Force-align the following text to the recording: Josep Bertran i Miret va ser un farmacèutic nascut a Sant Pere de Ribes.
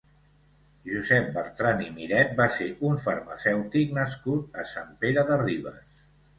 Josep 0.91 1.27
Bertran 1.35 1.83
i 1.89 1.91
Miret 1.99 2.33
va 2.41 2.49
ser 2.57 2.71
un 2.91 2.99
farmacèutic 3.05 3.95
nascut 4.01 4.61
a 4.65 4.69
Sant 4.75 4.93
Pere 5.07 5.29
de 5.33 5.41
Ribes. 5.47 6.05